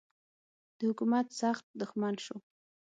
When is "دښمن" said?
1.79-2.13